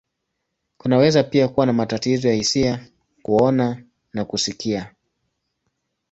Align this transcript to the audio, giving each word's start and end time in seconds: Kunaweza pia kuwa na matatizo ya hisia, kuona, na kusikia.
Kunaweza 0.77 1.23
pia 1.23 1.47
kuwa 1.47 1.65
na 1.65 1.73
matatizo 1.73 2.27
ya 2.27 2.33
hisia, 2.33 2.87
kuona, 3.21 3.83
na 4.13 4.25
kusikia. 4.25 4.93